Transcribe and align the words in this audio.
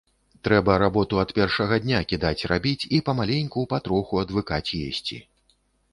Трэба 0.45 0.77
работу 0.83 1.19
ад 1.23 1.33
першага 1.39 1.77
дня 1.83 1.99
кідаць 2.13 2.47
рабіць 2.53 2.87
і 2.99 3.03
памаленьку 3.11 3.67
патроху 3.75 4.13
адвыкаць 4.23 4.67
есці. 4.81 5.17